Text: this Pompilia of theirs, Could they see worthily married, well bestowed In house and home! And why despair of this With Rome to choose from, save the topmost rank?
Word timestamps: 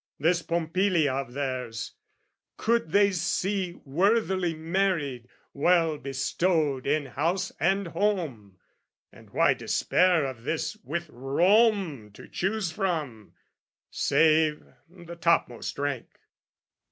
this 0.17 0.41
Pompilia 0.41 1.13
of 1.13 1.33
theirs, 1.33 1.93
Could 2.57 2.89
they 2.89 3.11
see 3.11 3.75
worthily 3.85 4.55
married, 4.55 5.27
well 5.53 5.99
bestowed 5.99 6.87
In 6.87 7.05
house 7.05 7.51
and 7.59 7.89
home! 7.89 8.57
And 9.11 9.29
why 9.29 9.53
despair 9.53 10.25
of 10.25 10.41
this 10.41 10.75
With 10.77 11.07
Rome 11.11 12.09
to 12.13 12.27
choose 12.27 12.71
from, 12.71 13.33
save 13.91 14.63
the 14.89 15.15
topmost 15.17 15.77
rank? 15.77 16.07